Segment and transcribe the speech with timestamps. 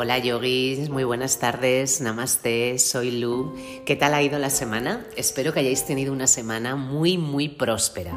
[0.00, 3.52] Hola yogis, muy buenas tardes, namaste, soy Lu.
[3.84, 5.04] ¿Qué tal ha ido la semana?
[5.16, 8.16] Espero que hayáis tenido una semana muy, muy próspera.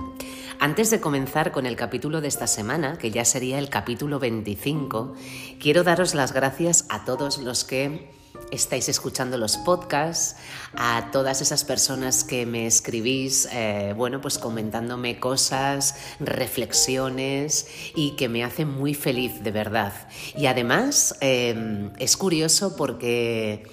[0.60, 5.16] Antes de comenzar con el capítulo de esta semana, que ya sería el capítulo 25,
[5.60, 8.12] quiero daros las gracias a todos los que
[8.52, 10.36] estáis escuchando los podcasts,
[10.76, 18.30] a todas esas personas que me escribís, eh, bueno, pues comentándome cosas, reflexiones y que
[18.30, 19.94] me hacen muy feliz, de verdad.
[20.36, 23.64] Y además em, es curioso porque,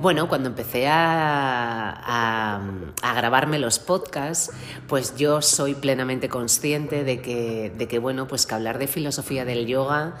[0.00, 2.60] bueno, cuando empecé a,
[3.02, 4.50] a, grabarme los podcasts,
[4.88, 9.44] pues yo soy plenamente consciente de que, de que, bueno, pues que hablar de filosofía
[9.44, 10.16] del yoga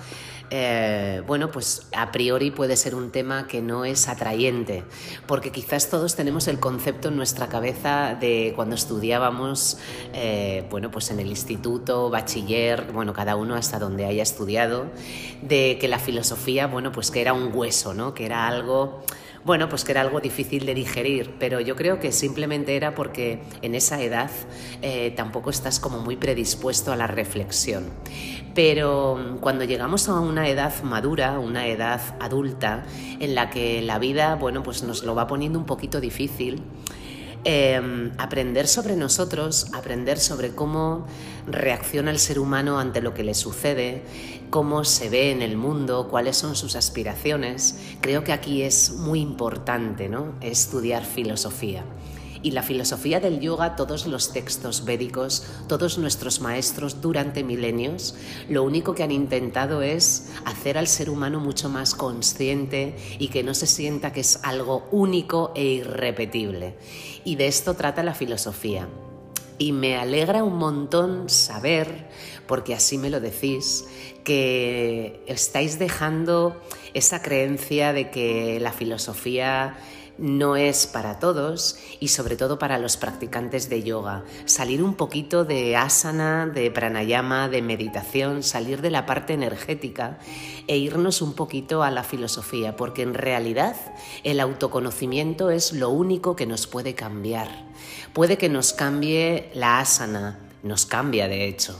[0.50, 4.84] eh, bueno, pues a priori puede ser un tema que no es atrayente,
[5.26, 9.78] porque quizás todos tenemos el concepto en nuestra cabeza de cuando estudiábamos,
[10.12, 14.86] eh, bueno, pues en el instituto, bachiller, bueno, cada uno hasta donde haya estudiado,
[15.42, 18.14] de que la filosofía, bueno, pues que era un hueso, ¿no?
[18.14, 19.02] Que era algo
[19.44, 23.42] bueno, pues que era algo difícil de digerir, pero yo creo que simplemente era porque
[23.62, 24.30] en esa edad
[24.80, 27.84] eh, tampoco estás como muy predispuesto a la reflexión.
[28.54, 32.84] Pero mm, cuando llegamos a una edad madura, una edad adulta,
[33.20, 36.62] en la que la vida, bueno, pues nos lo va poniendo un poquito difícil,
[37.46, 41.06] Em, aprender sobre nosotros, aprender sobre cómo
[41.46, 44.02] reacciona el ser humano ante lo que le sucede,
[44.54, 47.74] cómo se ve en el mundo, cuáles son sus aspiraciones.
[48.00, 50.36] Creo que aquí es muy importante ¿no?
[50.40, 51.84] estudiar filosofía.
[52.40, 58.14] Y la filosofía del yoga, todos los textos védicos, todos nuestros maestros durante milenios,
[58.48, 63.42] lo único que han intentado es hacer al ser humano mucho más consciente y que
[63.42, 66.76] no se sienta que es algo único e irrepetible.
[67.24, 68.86] Y de esto trata la filosofía.
[69.56, 72.08] Y me alegra un montón saber,
[72.46, 73.84] porque así me lo decís,
[74.24, 76.60] que estáis dejando
[76.94, 79.76] esa creencia de que la filosofía
[80.16, 84.24] no es para todos y sobre todo para los practicantes de yoga.
[84.44, 90.18] Salir un poquito de asana, de pranayama, de meditación, salir de la parte energética
[90.66, 93.76] e irnos un poquito a la filosofía, porque en realidad
[94.22, 97.48] el autoconocimiento es lo único que nos puede cambiar.
[98.12, 101.76] Puede que nos cambie la asana, nos cambia de hecho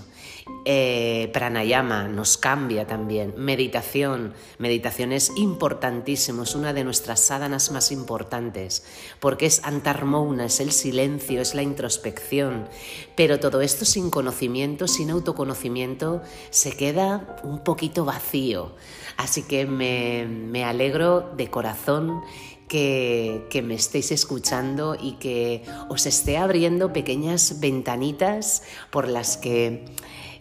[0.67, 3.35] eh, pranayama nos cambia también.
[3.37, 4.35] Meditación.
[4.59, 8.85] Meditación es importantísimo, es una de nuestras sádanas más importantes,
[9.21, 12.69] porque es antarmouna, es el silencio, es la introspección.
[13.15, 18.73] Pero todo esto sin conocimiento, sin autoconocimiento, se queda un poquito vacío.
[19.17, 22.23] Así que me, me alegro de corazón
[22.69, 29.85] que, que, me estéis escuchando y que os esté abriendo pequeñas ventanitas por las que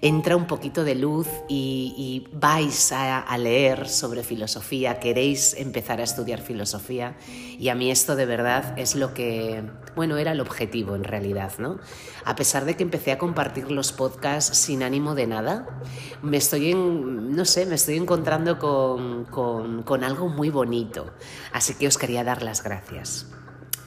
[0.04, 6.42] entra un poquito de luz y, vais a, leer sobre filosofía, queréis empezar a estudiar
[6.42, 7.16] filosofía
[7.58, 9.64] y a mí esto de verdad es lo que,
[9.96, 11.80] bueno, era el objetivo en realidad, ¿no?
[12.26, 15.82] A pesar de que empecé a compartir los podcasts sin ánimo de nada,
[16.22, 21.14] me estoy, en, no sé, me estoy encontrando con, con algo muy bonito,
[21.54, 23.28] así que os quería dar las gracias.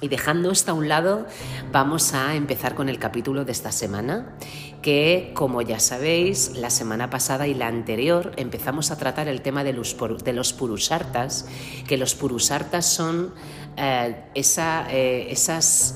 [0.00, 1.26] Y dejando esto a un lado,
[1.72, 4.36] vamos a empezar con el capítulo de esta semana,
[4.82, 9.64] que como ya sabéis, la semana pasada y la anterior empezamos a tratar el tema
[9.64, 11.46] de los, purusartas,
[11.88, 13.32] que los purusartas son
[13.78, 15.94] eh, eh, esas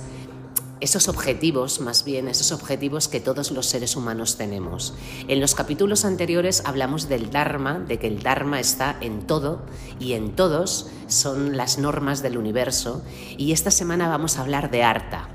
[0.81, 4.95] esos objetivos, más bien, esos objetivos que todos los seres humanos tenemos.
[5.29, 9.63] En los capítulos anteriores hablamos del Dharma, de que el Dharma está en todo
[9.99, 13.03] y en todos son las normas del universo,
[13.37, 15.29] y esta semana vamos a hablar de Arta.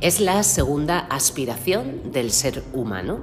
[0.00, 3.22] Es la segunda aspiración del ser humano.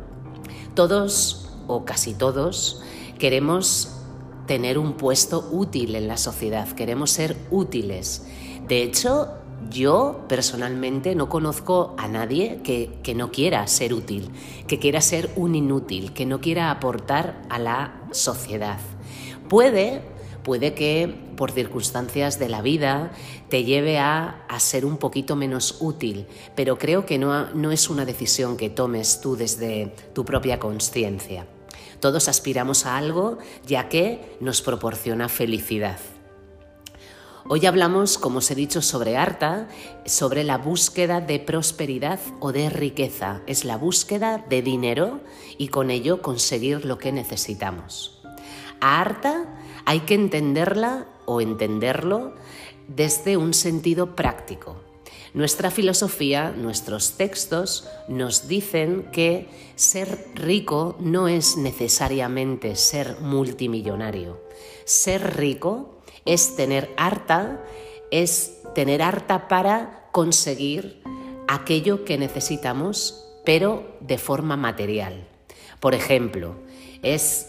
[0.74, 2.82] Todos, o casi todos,
[3.20, 3.98] queremos
[4.48, 8.26] tener un puesto útil en la sociedad, queremos ser útiles.
[8.68, 14.30] De hecho, yo personalmente no conozco a nadie que, que, no quiera ser útil,
[14.68, 18.80] que quiera ser un inútil, que no quiera aportar a la sociedad.
[19.48, 20.02] Puede,
[20.44, 23.12] puede que por circunstancias de la vida
[23.50, 27.90] te lleve a, a ser un poquito menos útil, pero creo que no, no es
[27.90, 31.48] una decisión que tomes tú desde tu propia conciencia.
[32.00, 33.38] Todos aspiramos a algo
[33.68, 36.00] ya que nos proporciona felicidad.
[37.50, 39.68] Hoy hablamos, como os he dicho, sobre Arta,
[40.06, 43.42] sobre la búsqueda de prosperidad o de riqueza.
[43.48, 45.22] Es la búsqueda de dinero
[45.58, 48.22] y con ello conseguir lo que necesitamos.
[48.80, 49.46] A Arta
[49.86, 52.36] hay que entenderla o entenderlo
[52.88, 54.76] desde un sentido práctico.
[55.34, 64.42] Nuestra filosofía, nuestros textos nos dicen que ser rico no es necesariamente ser multimillonario.
[64.84, 67.64] Ser rico es tener harta,
[68.12, 71.02] es tener harta para conseguir
[71.48, 75.28] aquello que necesitamos, pero de forma material.
[75.80, 76.56] Por ejemplo,
[77.02, 77.48] es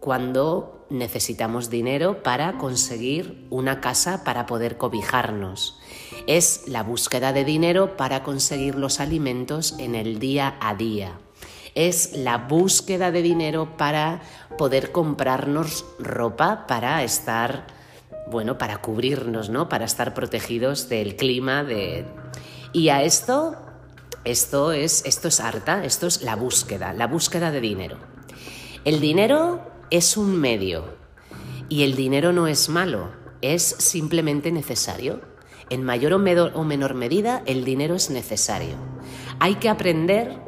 [0.00, 5.78] cuando necesitamos dinero para conseguir una casa para poder cobijarnos.
[6.26, 11.18] Es la búsqueda de dinero para conseguir los alimentos en el día a día.
[11.74, 14.22] Es la búsqueda de dinero para
[14.56, 17.66] poder comprarnos ropa para estar,
[18.30, 19.68] bueno, para cubrirnos, ¿no?
[19.68, 22.06] Para estar protegidos del clima de
[22.72, 23.56] y a esto
[24.24, 27.98] esto es esto es harta, esto es la búsqueda, la búsqueda de dinero.
[28.84, 29.60] El dinero
[29.90, 30.96] es un medio
[31.68, 35.20] y el dinero no es malo, es simplemente necesario.
[35.70, 38.76] En mayor o menor medida el dinero es necesario.
[39.38, 40.40] Hay que aprender,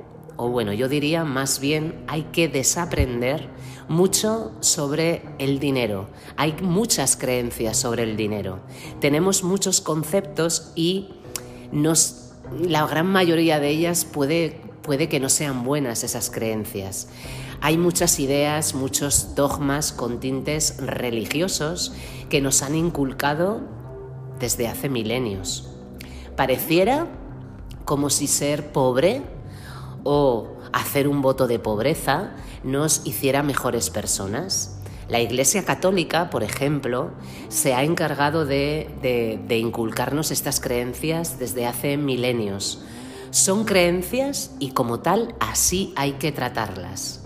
[0.42, 3.46] o bueno, yo diría más bien hay que desaprender
[3.88, 6.08] mucho sobre el dinero.
[6.38, 8.60] Hay muchas creencias sobre el dinero.
[9.02, 11.10] Tenemos muchos conceptos y
[11.72, 17.08] nos, la gran mayoría de ellas puede, puede que no sean buenas esas creencias.
[17.60, 21.92] Hay muchas ideas, muchos dogmas con tintes religiosos
[22.30, 23.60] que nos han inculcado
[24.38, 25.68] desde hace milenios.
[26.34, 27.08] Pareciera
[27.84, 29.20] como si ser pobre
[30.04, 32.32] o hacer un voto de pobreza
[32.62, 34.76] nos hiciera mejores personas.
[35.08, 37.10] La Iglesia Católica, por ejemplo,
[37.48, 42.84] se ha encargado de, inculcarnos estas creencias desde hace milenios.
[43.30, 47.24] Son creencias y como tal así hay que tratarlas.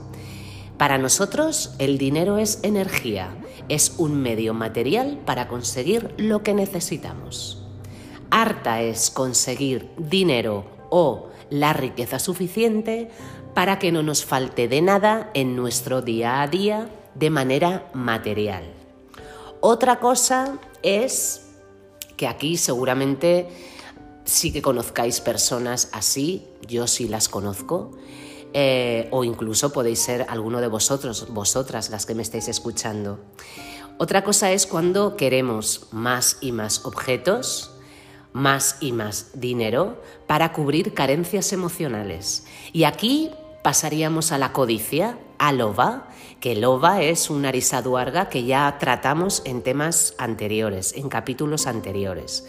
[0.79, 3.37] Para nosotros el dinero es energía,
[3.69, 7.63] es un medio material para conseguir lo que necesitamos.
[8.31, 13.11] Harta es conseguir dinero o la riqueza suficiente
[13.55, 18.65] para que no nos falte de nada en nuestro día a día de manera material.
[19.61, 21.47] Otra cosa es
[22.17, 23.49] que aquí seguramente
[24.25, 27.93] sí que conozcáis personas así, yo sí las conozco,
[28.53, 33.19] eh, o incluso podéis ser alguno de vosotros, vosotras las que me estáis escuchando.
[33.99, 37.74] Otra cosa es cuando queremos más y más objetos,
[38.35, 42.47] más y más dinero para cubrir carencias emocionales.
[42.75, 43.31] Y aquí
[43.63, 46.09] pasaríamos a la codicia, a loba,
[46.41, 52.45] que loba es una arisaduarga que ya tratamos en temas anteriores, en capítulos anteriores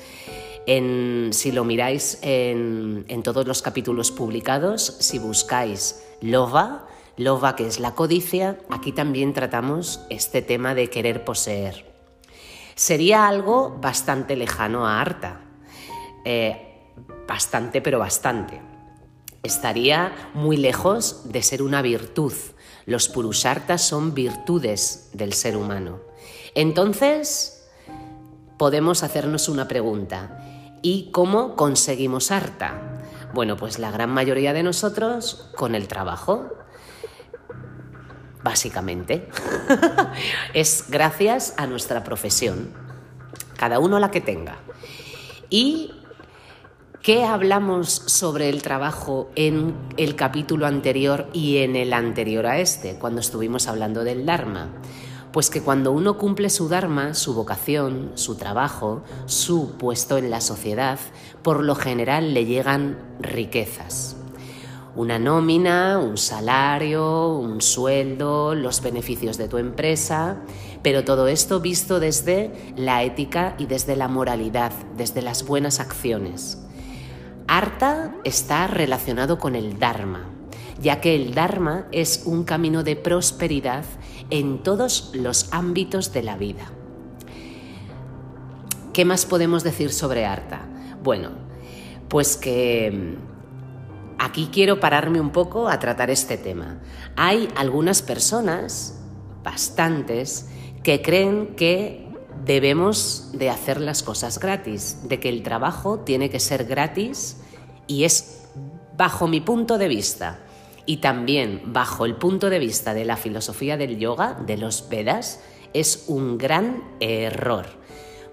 [0.65, 7.93] si lo miráis en, todos los capítulos publicados, si buscáis Lova, Lova que es la
[7.93, 11.85] codicia, aquí también tratamos este tema de querer poseer.
[12.73, 15.41] Sería algo bastante lejano a Arta,
[16.25, 16.91] eh,
[17.27, 18.61] bastante pero bastante.
[19.43, 22.33] Estaría muy lejos de ser una virtud.
[22.85, 25.99] Los purushartas son virtudes del ser humano.
[26.55, 27.67] Entonces,
[28.57, 30.41] podemos hacernos una pregunta.
[30.81, 33.01] ¿Y cómo conseguimos harta?
[33.33, 36.49] Bueno, pues la gran mayoría de nosotros con el trabajo.
[38.43, 39.29] Básicamente.
[40.53, 42.73] es gracias a nuestra profesión.
[43.57, 44.57] Cada uno la que tenga.
[45.49, 45.94] ¿Y
[47.05, 52.95] qué hablamos sobre el trabajo en el capítulo anterior y en el anterior a este,
[52.95, 54.69] cuando estuvimos hablando del Dharma?
[55.31, 60.41] Pues que cuando uno cumple su Dharma, su vocación, su trabajo, su puesto en la
[60.41, 60.97] sociedad,
[61.43, 64.15] por lo general le llegan riquezas.
[64.95, 70.37] Una nómina, un salario, un sueldo, los beneficios de tu empresa,
[70.81, 76.64] pero todo esto visto desde la ética y desde la moralidad, desde las buenas acciones.
[77.47, 80.25] Arta está relacionado con el Dharma,
[80.81, 83.85] ya que el Dharma es un camino de prosperidad
[84.29, 86.71] en todos los ámbitos de la vida.
[88.93, 90.61] ¿Qué más podemos decir sobre Arta?
[91.03, 91.31] Bueno,
[92.07, 96.79] pues que mm, aquí quiero pararme un poco a tratar este tema.
[97.15, 98.99] Hay algunas personas,
[99.43, 100.49] bastantes,
[100.81, 102.04] que creen que
[102.43, 107.37] debemos de hacer las cosas gratis, de que el trabajo tiene que ser gratis
[107.87, 108.43] y es
[108.97, 110.39] bajo mi punto de vista
[110.85, 115.41] y también bajo el punto de vista de la filosofía del yoga, de los Vedas,
[115.73, 117.65] es un gran error.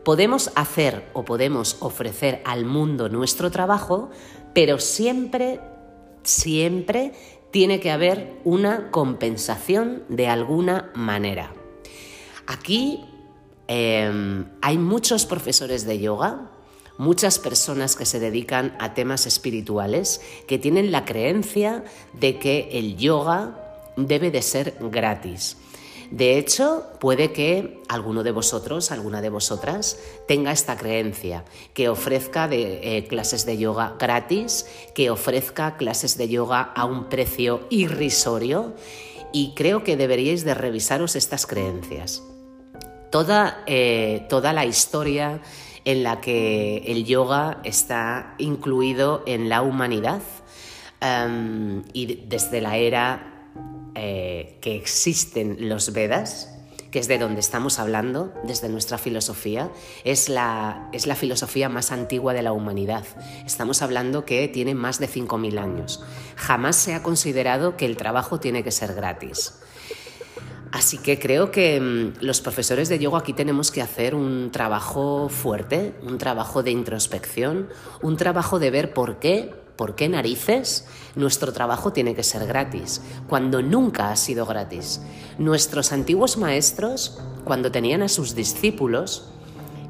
[0.04, 4.11] Podemos hacer o podemos ofrecer al mundo nuestro trabajo,
[4.52, 5.61] pero siempre,
[6.23, 7.12] siempre
[7.50, 11.52] tiene que haber una compensación de alguna manera.
[12.47, 13.04] Aquí
[13.73, 16.50] em, hay muchos profesores de yoga,
[16.99, 22.99] muchas personas que se dedican a temas espirituales que tienen la creencia de que el
[22.99, 23.57] yoga
[23.97, 25.57] debe de ser gratis.
[26.11, 29.99] De hecho, puede que alguno de vosotros, alguna de vosotras,
[30.29, 36.61] tenga esta creencia, que ofrezca eh, clases de yoga gratis, que ofrezca clases de yoga
[36.61, 38.75] a un precio irrisorio
[39.33, 42.23] y creo que deberíais de revisaros estas creencias.
[43.12, 45.42] Toda, eh, toda la historia
[45.85, 50.23] en la que el yoga está incluido en la humanidad
[51.02, 53.50] em, y desde la era
[53.95, 56.54] eh, que existen los Vedas,
[56.90, 59.71] que es de donde estamos hablando, desde nuestra filosofía,
[60.04, 63.04] es la, es la filosofía más antigua de la humanidad.
[63.45, 66.02] Estamos hablando que tiene más de 5.000 años.
[66.37, 69.52] Jamás se ha considerado que el trabajo tiene que ser gratis.
[70.73, 75.29] Así que creo que mm, los profesores de yoga aquí tenemos que hacer un trabajo
[75.29, 77.69] fuerte, un trabajo de introspección,
[78.00, 80.87] un trabajo de ver por qué ¿Por qué narices
[81.17, 83.00] nuestro trabajo tiene que ser gratis?
[83.26, 85.00] Cuando nunca ha sido gratis.
[85.38, 89.33] Nuestros antiguos maestros, cuando tenían a sus discípulos,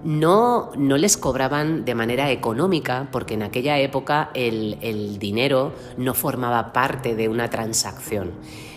[0.04, 6.14] no, no les cobraban de manera económica, porque en aquella época el, el dinero no
[6.14, 8.32] formaba parte de una transacción.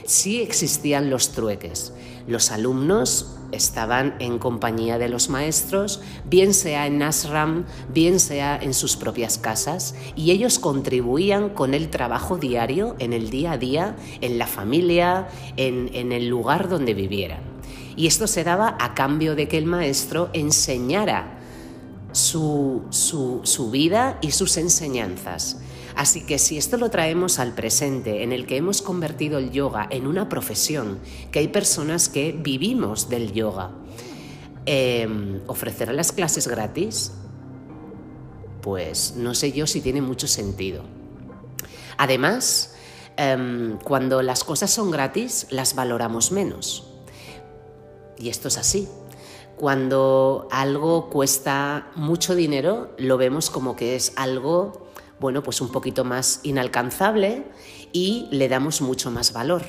[0.06, 1.92] Sí existían los trueques.
[2.28, 8.76] Los alumnos estaban en compañía de los maestros, bien sea en Ashram, bien sea en
[8.76, 13.96] sus propias casas, y ellos contribuían con el trabajo diario, en el día a día,
[14.22, 17.40] en la familia, en, el lugar donde vivieran.
[17.96, 21.40] Y esto se daba a cambio de que el maestro enseñara
[22.12, 22.84] su,
[23.72, 25.58] vida y sus enseñanzas.
[25.96, 29.88] Así que si esto lo traemos al presente, en el que hemos convertido el yoga
[29.90, 31.00] en una profesión,
[31.32, 33.72] que hay personas que vivimos del yoga,
[34.66, 37.14] em, ofrecer las clases gratis,
[38.62, 40.84] pues no sé yo si tiene mucho sentido.
[41.98, 42.76] Además,
[43.16, 46.92] em, cuando las cosas son gratis, las valoramos menos.
[48.18, 48.90] Y esto es así.
[49.56, 54.85] Cuando algo cuesta mucho dinero, lo vemos como que es algo
[55.20, 57.46] bueno, pues un poquito más inalcanzable
[57.94, 59.64] y le damos mucho más valor.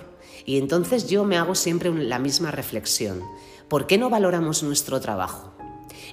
[0.44, 3.22] Y entonces yo me hago siempre la misma reflexión.
[3.68, 5.52] ¿Por qué no valoramos nuestro trabajo?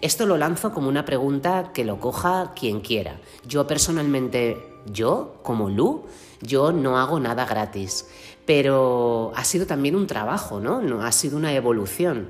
[0.02, 3.22] Esto lo lanzo como una pregunta que lo coja quien quiera.
[3.48, 4.58] Yo personalmente,
[4.92, 6.04] yo como Lu,
[6.42, 8.08] yo no hago nada gratis,
[8.46, 10.82] pero ha sido también un trabajo, ¿no?
[10.82, 12.30] no ha sido una evolución.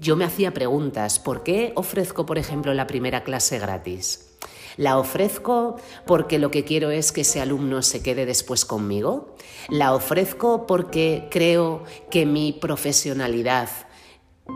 [0.00, 4.33] yo me hacía preguntas, ¿por qué ofrezco, por ejemplo, la primera clase gratis?
[4.76, 5.76] ¿La ofrezco
[6.06, 9.36] porque lo que quiero es que ese alumno se quede después conmigo?
[9.68, 13.68] ¿La ofrezco porque creo que mi profesionalidad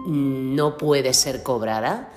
[0.07, 2.13] no puede ser cobrada?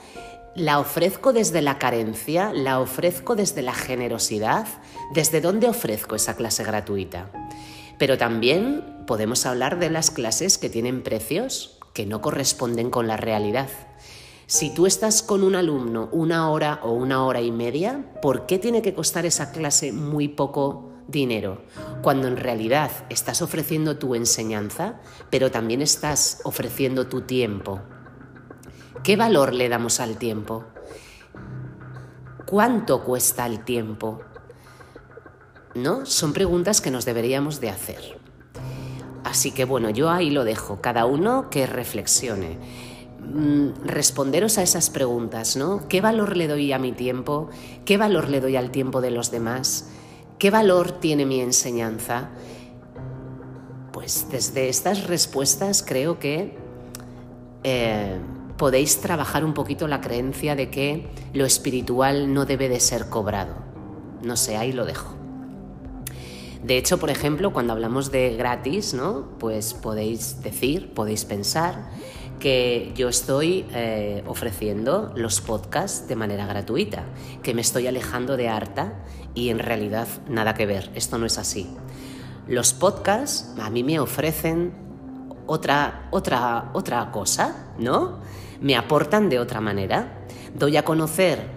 [0.55, 2.51] ¿La ofrezco desde la carencia?
[2.53, 4.67] ¿La ofrezco desde la generosidad?
[5.13, 7.31] ¿Desde dónde ofrezco esa clase gratuita?
[7.97, 13.15] Pero también podemos hablar de las clases que tienen precios que no corresponden con la
[13.15, 13.69] realidad.
[14.51, 18.59] Si tú estás con un alumno una hora o una hora y media, ¿por qué
[18.59, 21.61] tiene que costar esa clase muy poco dinero?
[22.01, 27.79] Cuando en realidad estás ofreciendo tu enseñanza, pero también estás ofreciendo tu tiempo.
[29.05, 30.65] ¿Qué valor le damos al tiempo?
[32.45, 34.19] ¿Cuánto cuesta el tiempo?
[35.75, 36.05] ¿No?
[36.05, 38.19] Son preguntas que nos deberíamos de hacer.
[39.23, 42.90] Así que bueno, yo ahí lo dejo, cada uno que reflexione.
[43.23, 45.87] Mm, responderos a esas preguntas, ¿no?
[45.87, 47.49] ¿Qué valor le doy a mi tiempo?
[47.85, 49.89] ¿Qué valor le doy al tiempo de los demás?
[50.39, 52.29] ¿Qué valor tiene mi enseñanza?
[53.93, 56.57] Pues desde estas respuestas creo que
[57.63, 58.17] eh,
[58.57, 63.53] podéis trabajar un poquito la creencia de que lo espiritual no debe de ser cobrado.
[64.23, 65.15] No sé, ahí lo dejo.
[66.63, 69.29] De hecho, por ejemplo, cuando hablamos de gratis, ¿no?
[69.39, 71.89] Pues podéis decir, podéis pensar
[72.41, 77.05] que yo estoy eh, ofreciendo los podcasts de manera gratuita,
[77.43, 78.95] que me estoy alejando de Arta
[79.33, 81.69] y en realidad nada que ver, esto no es así.
[82.47, 84.73] Los podcasts a mí me ofrecen
[85.45, 88.19] otra, otra, otra cosa, ¿no?
[88.59, 90.25] Me aportan de otra manera.
[90.53, 91.47] Doy a conocer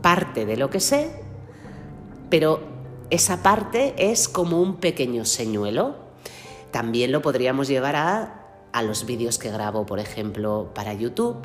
[0.00, 1.10] parte de lo que sé,
[2.30, 2.60] pero
[3.10, 5.96] esa parte es como un pequeño señuelo.
[6.70, 8.39] También lo podríamos llevar a
[8.72, 11.36] a los vídeos que grabo, por ejemplo, para YouTube,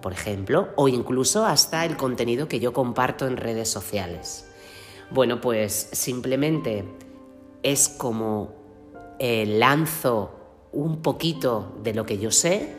[0.00, 4.46] por ejemplo, o incluso hasta el contenido que yo comparto en redes sociales.
[5.10, 6.84] Bueno, pues simplemente
[7.62, 8.52] es como
[9.18, 10.30] eh, lanzo
[10.72, 12.74] un poquito de lo que yo sé,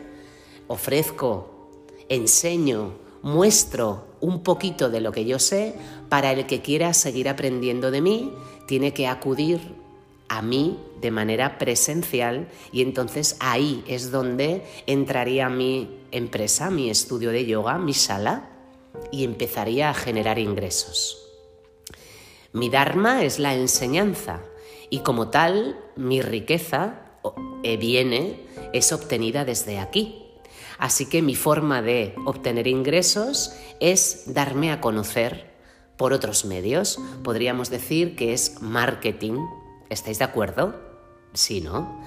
[0.66, 1.68] ofrezco,
[2.08, 5.74] enseño, muestro un poquito de lo que yo sé,
[6.08, 8.32] para el que quiera seguir aprendiendo de mí,
[8.66, 9.60] tiene que acudir
[10.28, 17.30] a mí de manera presencial y entonces ahí es donde entraría mi empresa, mi estudio
[17.30, 18.48] de yoga, mi sala
[19.10, 21.18] y empezaría a generar ingresos.
[22.52, 24.40] Mi Dharma es la enseñanza
[24.90, 27.00] y como tal mi riqueza
[27.62, 28.40] eh, viene,
[28.72, 30.18] es obtenida desde aquí.
[30.78, 35.52] Así que mi forma de obtener ingresos es darme a conocer
[35.96, 36.98] por otros medios.
[37.22, 39.38] Podríamos decir que es marketing.
[39.88, 40.91] ¿Estáis de acuerdo?
[41.32, 42.02] Sí, ¿no?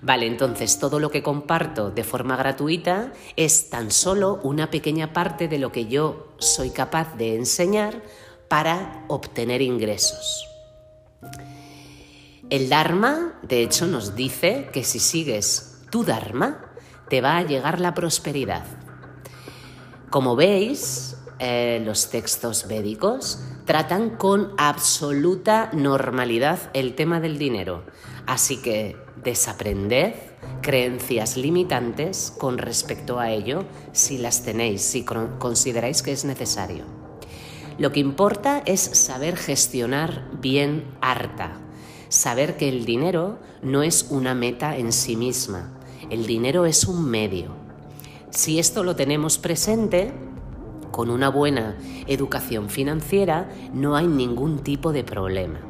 [0.00, 5.48] Vale, entonces todo lo que comparto de forma gratuita es tan solo una pequeña parte
[5.48, 8.02] de lo que yo soy capaz de enseñar
[8.46, 10.46] para obtener ingresos.
[12.48, 16.72] El Dharma, de hecho, nos dice que si sigues tu Dharma,
[17.08, 18.64] te va a llegar la prosperidad.
[20.10, 27.84] Como veis, eh, los textos védicos tratan con absoluta normalidad el tema del dinero.
[28.28, 28.94] Así que
[29.24, 30.12] desaprended
[30.60, 36.84] creencias limitantes con respecto a ello si las tenéis, si consideráis que es necesario.
[37.78, 41.56] Lo que importa es saber gestionar bien harta,
[42.10, 45.72] saber que el dinero no es una meta en sí misma,
[46.10, 47.52] el dinero es un medio.
[48.28, 50.12] Si esto lo tenemos presente,
[50.90, 55.67] con una buena educación financiera no hay ningún tipo de problema.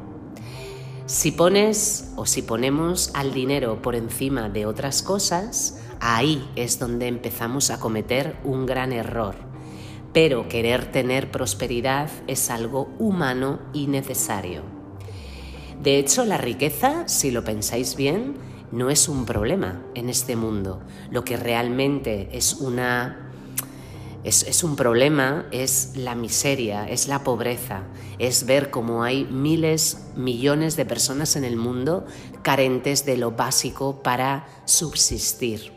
[1.09, 7.07] Si pones o si ponemos al dinero por encima de otras cosas, ahí es donde
[7.07, 9.33] empezamos a cometer un gran error.
[10.13, 14.61] Pero querer tener prosperidad es algo humano y necesario.
[15.81, 18.35] De hecho, la riqueza, si lo pensáis bien,
[18.71, 20.79] no es un problema en este mundo.
[21.09, 23.28] Lo que realmente es una
[24.23, 27.83] es, un problema, es la miseria, es la pobreza,
[28.17, 32.05] es ver cómo hay miles, millones de personas en el mundo
[32.41, 35.71] carentes de lo básico para subsistir.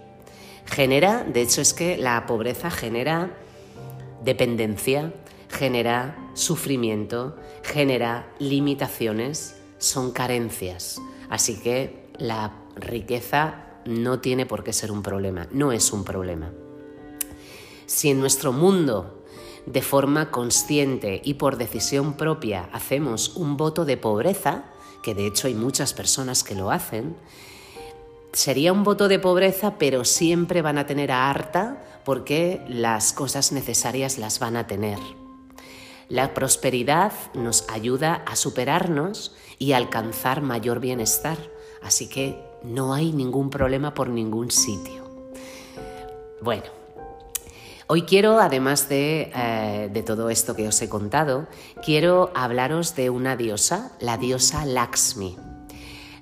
[0.67, 3.37] Genera, de hecho es que la pobreza genera
[4.25, 5.13] dependencia,
[5.49, 11.01] genera sufrimiento, genera limitaciones son carencias.
[11.29, 16.53] Así que la riqueza no tiene por qué ser un problema, no es un problema.
[17.87, 19.25] Si en nuestro mundo,
[19.67, 24.65] de forma consciente y por decisión propia, hacemos un voto de pobreza,
[25.03, 27.17] que de hecho hay muchas personas que lo hacen,
[28.33, 33.53] sería un voto de pobreza, pero siempre van a tener a harta porque las cosas
[33.53, 34.99] necesarias las van a tener.
[36.09, 41.39] La prosperidad nos ayuda a superarnos y alcanzar mayor bienestar.
[41.83, 45.05] Así que no hay ningún problema por ningún sitio.
[46.41, 46.82] Bueno,
[47.93, 51.47] hoy quiero, además de, eh, de, todo esto que os he contado,
[51.85, 55.37] quiero hablaros de una diosa, la diosa Lakshmi,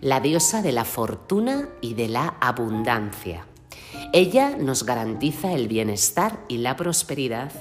[0.01, 3.47] la diosa de la fortuna y de la abundancia.
[4.13, 7.53] Ella nos garantiza el bienestar y la prosperidad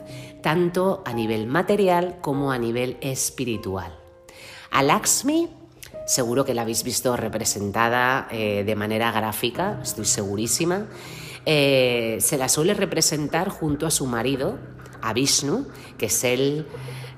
[0.41, 3.95] tanto a nivel material como a nivel espiritual.
[4.71, 5.49] A Lakshmi
[6.09, 10.87] Seguro que la habéis visto representada eh, de manera gráfica, estoy segurísima.
[11.45, 14.57] Eh, se la suele representar junto a su marido,
[15.01, 16.67] a Vishnu, que es el,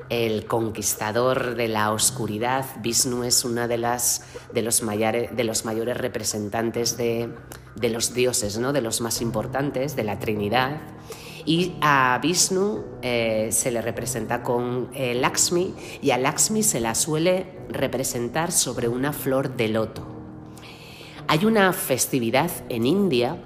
[0.10, 2.66] el conquistador de la oscuridad.
[2.82, 7.30] Vishnu es una de, las, de, los, mayores, de los mayores representantes de,
[7.76, 8.74] de los dioses, ¿no?
[8.74, 10.82] de los más importantes, de la Trinidad.
[11.46, 16.94] Y a Vishnu eh, se le representa con eh, Lakshmi y a Lakshmi se la
[16.94, 20.06] suele representar sobre una flor de loto.
[21.28, 23.38] Hay una festividad en India,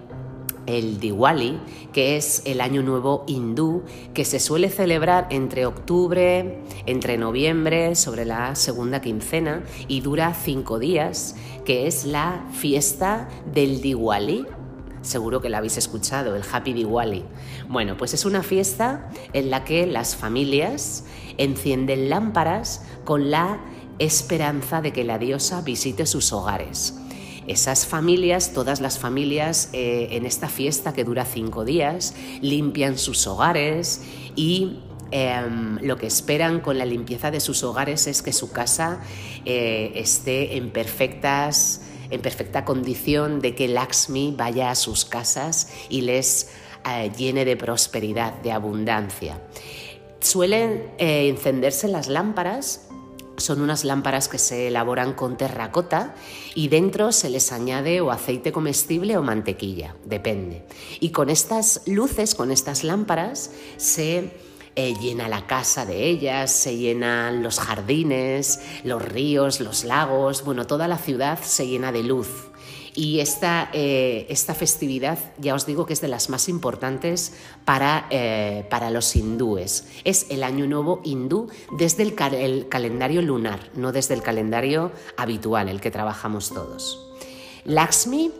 [0.67, 1.59] el Diwali,
[1.93, 8.25] que es el año nuevo hindú, que se suele celebrar entre octubre, entre noviembre, sobre
[8.25, 14.45] la segunda quincena, y dura cinco días, que es la fiesta del Diwali,
[15.01, 17.23] seguro que la habéis escuchado, el Happy Diwali.
[17.69, 21.05] Bueno, pues es una fiesta en la que las familias
[21.37, 23.59] encienden lámparas con la
[23.99, 26.95] esperanza de que la diosa visite sus hogares.
[27.47, 33.27] Esas familias, todas las familias eh, en esta fiesta que dura cinco días, limpian sus
[33.27, 34.01] hogares
[34.35, 34.79] y
[35.11, 38.99] em, lo que esperan con la limpieza de sus hogares es que su casa
[39.45, 41.81] eh, esté en perfectas
[42.11, 46.51] en perfecta condición de que Lakshmi vaya a sus casas y les
[46.87, 49.41] eh, llene de prosperidad, de abundancia.
[50.19, 52.87] Suelen encenderse las lámparas
[53.37, 56.15] son unas lámparas que se elaboran con terracota
[56.53, 60.63] y dentro se les añade o aceite comestible o mantequilla, depende.
[60.99, 64.31] Y con estas luces, con estas lámparas, se
[64.75, 70.67] eh, llena la casa de ellas, se llenan los jardines, los ríos, los lagos, bueno,
[70.67, 72.27] toda la ciudad se llena de luz.
[72.95, 77.33] Y esta, eh, esta festividad, ya os digo que es de las más importantes
[77.65, 79.85] para, eh, para los hindúes.
[80.05, 85.67] Es el Año Nuevo hindú desde el, el calendario lunar, no desde el calendario habitual,
[85.67, 87.11] el que trabajamos todos.
[87.65, 88.31] Lakshmi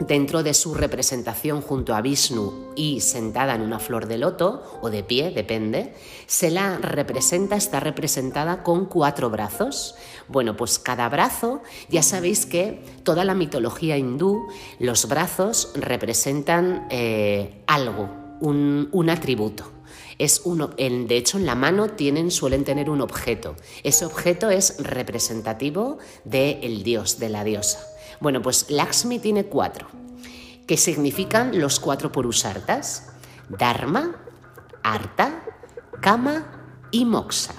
[0.00, 4.90] dentro de su representación junto a Vishnu y sentada en una flor de loto, o
[4.90, 5.94] de pie, depende,
[6.26, 9.94] se la representa, está representada con cuatro brazos.
[10.28, 14.46] Bueno, pues cada brazo, ya sabéis que toda la mitología hindú,
[14.78, 18.08] los brazos representan eh, algo,
[18.40, 19.72] un, atributo.
[20.18, 23.54] Es uno, de hecho, en la mano tienen, suelen tener un objeto.
[23.84, 27.78] Ese objeto es representativo del dios, de la diosa.
[28.20, 29.86] Bueno, pues Lakshmi tiene cuatro,
[30.66, 33.12] que significan los cuatro purusartas,
[33.48, 34.16] Dharma,
[34.82, 35.44] Artha,
[36.00, 36.46] Kama
[36.90, 37.54] y Moksha.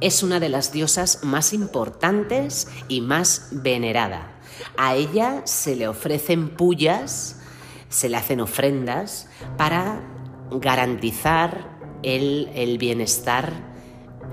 [0.00, 4.32] Es una de las diosas más importantes y más venerada.
[4.76, 7.40] A ella se le ofrecen pullas,
[7.88, 10.00] se le hacen ofrendas para
[10.50, 13.52] garantizar el, el bienestar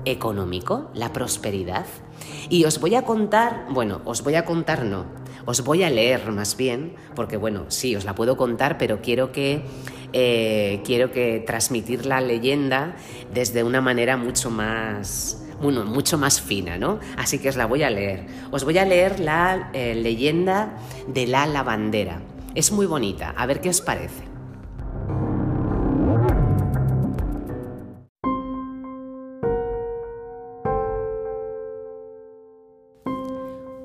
[0.04, 1.86] económico, la prosperidad.
[2.48, 5.06] Y os voy a contar, bueno, os voy a contar no,
[5.46, 9.32] os voy a leer más bien, porque bueno, sí, os la puedo contar, pero quiero
[9.32, 9.62] que,
[10.12, 12.96] eh, quiero que transmitir la leyenda
[13.32, 16.98] desde una manera mucho más, bueno, mucho más fina, ¿no?
[17.16, 18.26] Así que os la voy a leer.
[18.50, 20.76] Os voy a leer la eh, leyenda
[21.08, 22.22] de la lavandera.
[22.54, 24.34] Es muy bonita, a ver qué os parece.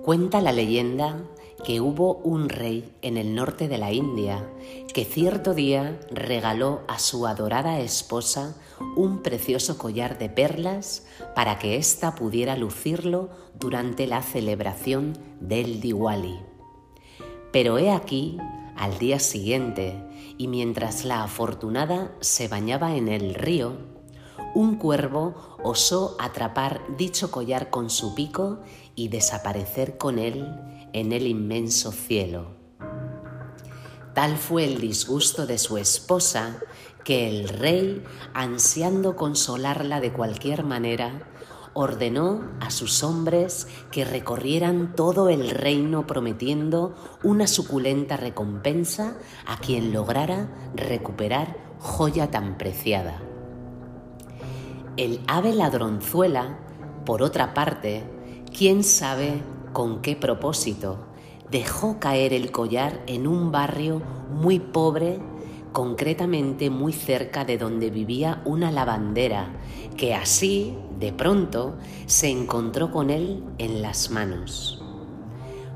[0.03, 1.17] Cuenta la leyenda
[1.63, 4.49] que hubo un rey en el norte de la India
[4.93, 8.55] que cierto día regaló a su adorada esposa
[8.95, 16.39] un precioso collar de perlas para que ésta pudiera lucirlo durante la celebración del Diwali.
[17.51, 18.37] Pero he aquí,
[18.75, 20.01] al día siguiente,
[20.37, 23.73] y mientras la afortunada se bañaba en el río,
[24.55, 28.59] un cuervo osó atrapar dicho collar con su pico
[28.95, 30.47] y desaparecer con él
[30.93, 32.57] en el inmenso cielo.
[34.13, 36.59] Tal fue el disgusto de su esposa
[37.03, 41.23] que el rey, ansiando consolarla de cualquier manera,
[41.73, 49.93] ordenó a sus hombres que recorrieran todo el reino prometiendo una suculenta recompensa a quien
[49.93, 53.21] lograra recuperar joya tan preciada.
[54.97, 56.59] El ave ladronzuela,
[57.05, 58.03] por otra parte,
[58.55, 59.41] quién sabe
[59.73, 60.99] con qué propósito,
[61.51, 64.01] dejó caer el collar en un barrio
[64.31, 65.19] muy pobre,
[65.71, 69.53] concretamente muy cerca de donde vivía una lavandera,
[69.97, 74.83] que así, de pronto, se encontró con él en las manos.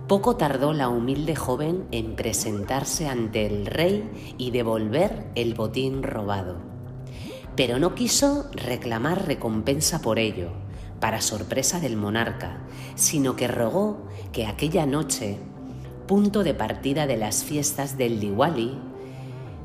[0.07, 6.57] Poco tardó la humilde joven en presentarse ante el rey y devolver el botín robado.
[7.55, 10.51] Pero no quiso reclamar recompensa por ello,
[11.03, 12.61] para sorpresa del monarca,
[12.95, 15.37] sino que rogó que aquella noche,
[16.07, 18.79] punto de partida de las fiestas del Diwali,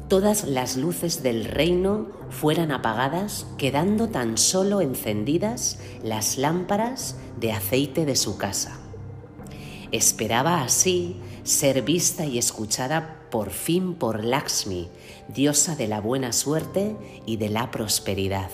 [0.08, 8.04] todas las luces del reino fueran apagadas, quedando tan solo encendidas las lámparas de aceite
[8.04, 8.80] de su casa.
[9.92, 14.88] Esperaba así ser vista y escuchada por fin por Lakshmi,
[15.28, 16.96] diosa de la buena suerte
[17.26, 18.50] y de la prosperidad.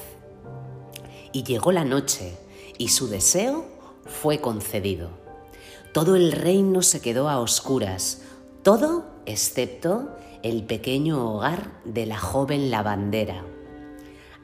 [1.32, 2.43] Y llegó la noche,
[2.84, 3.64] y su deseo
[4.04, 5.08] fue concedido.
[5.94, 8.20] Todo el reino se quedó a oscuras,
[8.62, 10.10] todo excepto
[10.42, 13.42] el pequeño hogar de la joven lavandera.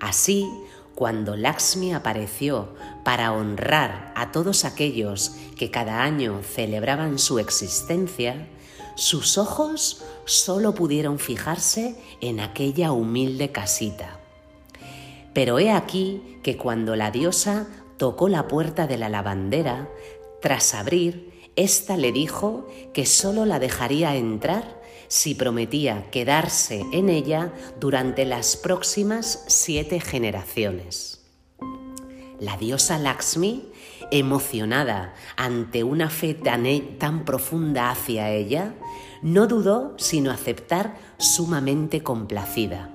[0.00, 0.48] Así,
[0.94, 2.70] cuando Lakshmi apareció
[3.04, 8.48] para honrar a todos aquellos que cada año celebraban su existencia,
[8.94, 14.18] sus ojos solo pudieron fijarse en aquella humilde casita.
[15.34, 17.66] Pero he aquí que cuando la diosa
[18.00, 19.86] tocó la puerta de la lavandera,
[20.40, 27.52] tras abrir, ésta le dijo que sólo la dejaría entrar si prometía quedarse en ella
[27.78, 31.26] durante las próximas siete generaciones.
[32.38, 33.68] La diosa Lakshmi,
[34.10, 36.64] emocionada ante una fe tan,
[36.96, 38.72] tan profunda hacia ella,
[39.20, 42.88] no dudó sino aceptar sumamente complacida.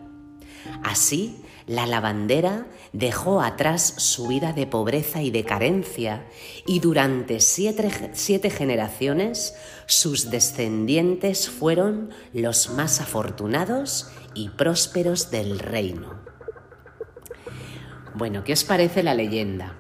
[0.84, 6.26] Así, la lavandera dejó atrás su vida de pobreza y de carencia
[6.68, 9.56] y durante siete, generaciones
[9.88, 16.20] sus descendientes fueron los más afortunados y prósperos del reino.
[18.14, 19.76] Bueno, ¿qué os parece la leyenda?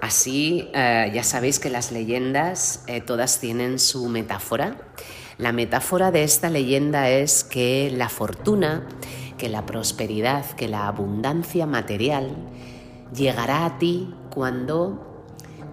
[0.00, 4.76] Así, eh, ya sabéis que las leyendas eh, todas tienen su metáfora.
[5.38, 8.86] La metáfora de esta leyenda es que la fortuna,
[9.38, 12.36] que la prosperidad, que la abundancia material
[13.14, 15.24] llegará a ti cuando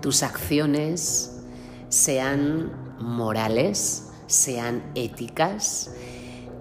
[0.02, 1.42] tus acciones
[1.90, 5.92] sean morales, sean éticas,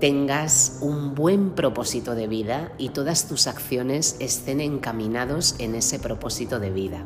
[0.00, 6.58] tengas un buen propósito de vida y todas tus acciones estén encaminados en ese propósito
[6.58, 7.04] de vida.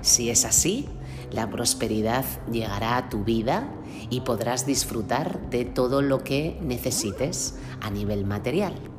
[0.00, 0.88] Si es así,
[1.30, 3.68] la prosperidad llegará a tu vida
[4.10, 8.95] y podrás disfrutar de todo lo que necesites a nivel material.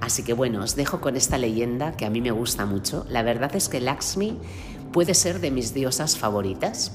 [0.00, 3.04] Así que bueno, os dejo con esta leyenda que a mí me gusta mucho.
[3.08, 4.38] La verdad es que Lakshmi
[4.92, 6.92] puede ser de mis diosas favoritas.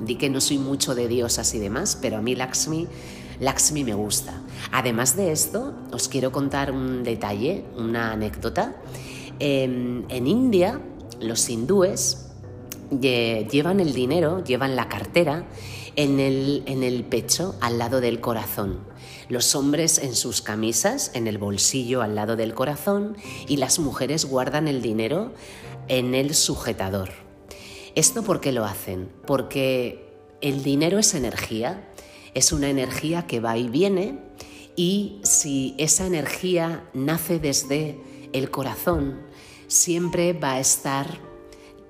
[0.00, 4.40] Di que no soy mucho de diosas y demás, pero a mí Lakshmi, me gusta.
[4.70, 8.76] Además de esto, os quiero contar un detalle, una anécdota.
[9.38, 10.80] En, en India,
[11.20, 12.28] los hindúes
[13.00, 15.46] llevan el dinero, llevan la cartera
[15.96, 18.91] en el, en el pecho al lado del corazón.
[19.28, 23.16] Los hombres en sus camisas, en el bolsillo al lado del corazón
[23.48, 25.32] y las mujeres guardan el dinero
[25.88, 27.10] en el sujetador.
[27.94, 29.10] ¿Esto por qué lo hacen?
[29.26, 31.88] Porque el dinero es energía,
[32.34, 34.18] es una energía que va y viene
[34.76, 38.00] y si esa energía nace desde
[38.32, 39.20] el corazón,
[39.66, 41.18] siempre va a estar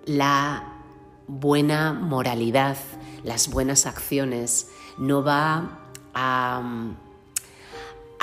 [0.05, 0.83] la
[1.29, 2.77] buena moralidad,
[3.23, 4.69] las buenas acciones,
[4.99, 6.63] no va a,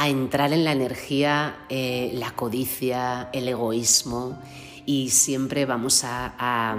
[0.07, 4.39] entrar en la energía eh, la codicia, el egoísmo
[4.85, 6.77] y siempre vamos a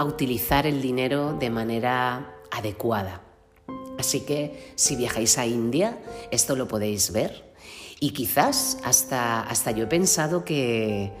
[0.00, 3.22] utilizar el dinero de manera adecuada.
[3.98, 5.98] Así que si viajáis a India,
[6.30, 7.46] esto lo podéis ver.
[7.98, 11.12] Y quizás hasta, hasta yo he pensado que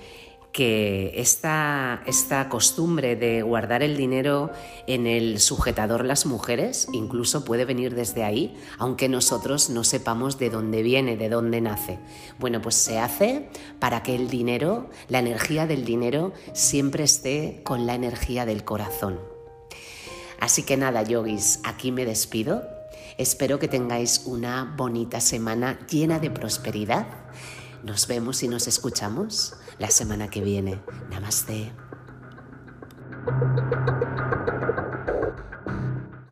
[0.56, 4.50] que esta, esta costumbre de guardar el dinero
[4.86, 10.48] en el sujetador las mujeres incluso puede venir desde ahí, aunque nosotros no sepamos de
[10.48, 11.98] dónde viene, de dónde nace.
[12.38, 17.84] Bueno, pues se hace para que el dinero, la energía del dinero, siempre esté con
[17.84, 19.20] la energía del corazón.
[20.40, 22.62] Así que nada, yogis, aquí me despido.
[23.18, 27.08] Espero que tengáis una bonita semana llena de prosperidad.
[27.82, 30.80] Nos vemos y nos escuchamos la semana que viene.
[31.10, 31.72] Namaste.